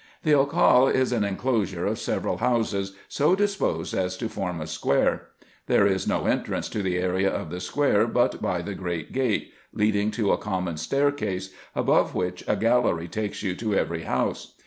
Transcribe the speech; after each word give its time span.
The 0.23 0.31
Occale 0.35 0.87
is 0.91 1.11
an 1.11 1.23
enclosure 1.23 1.85
of 1.85 1.99
several 1.99 2.37
houses, 2.37 2.95
so 3.07 3.35
disposed 3.35 3.93
as 3.93 4.17
to 4.17 4.29
form 4.29 4.59
a 4.59 4.65
square. 4.65 5.27
There 5.67 5.85
is 5.85 6.07
no 6.07 6.25
entrance 6.25 6.67
to 6.69 6.81
the 6.81 6.97
area 6.97 7.29
of 7.31 7.51
the 7.51 7.59
square 7.59 8.07
but 8.07 8.41
by 8.41 8.63
the 8.63 8.73
great 8.73 9.13
gate, 9.13 9.53
leading 9.73 10.09
to 10.17 10.31
a 10.31 10.39
common 10.39 10.77
staircase, 10.77 11.53
above 11.75 12.15
which 12.15 12.43
a 12.47 12.55
gal 12.55 12.81
lery 12.81 13.07
takes 13.11 13.43
you 13.43 13.53
to 13.57 13.75
every 13.75 14.01
house. 14.01 14.55